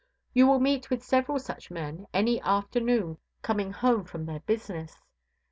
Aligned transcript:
You 0.33 0.47
will 0.47 0.59
meet 0.59 0.89
with 0.89 1.03
several 1.03 1.37
such 1.37 1.69
men 1.69 2.07
any 2.11 2.41
afternoon 2.41 3.19
coming 3.43 3.71
home 3.71 4.03
from 4.03 4.25
their 4.25 4.39
business. 4.39 4.95